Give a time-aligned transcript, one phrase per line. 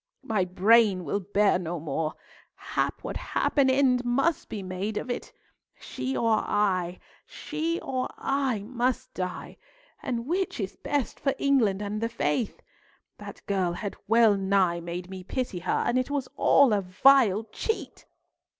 [0.23, 2.15] My brain will bear no more.
[2.55, 5.31] Hap what hap, an end must be made of it.
[5.79, 9.57] She or I, she or I must die;
[10.01, 12.63] and which is best for England and the faith?
[13.19, 17.43] That girl had well nigh made me pity her, and it was all a vile
[17.51, 18.07] cheat!"